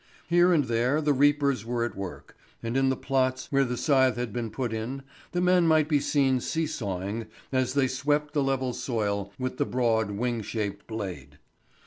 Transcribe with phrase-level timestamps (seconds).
[0.27, 4.15] Here and there the reapers were at work, and in the plots where the scythe
[4.15, 8.41] had been put in the men might be seen see sawing as they swept the
[8.41, 11.37] level soil with the broad, wing shaped blade.